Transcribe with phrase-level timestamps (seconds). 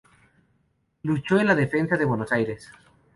[1.03, 2.71] Luchó en la Defensa de Buenos Aires.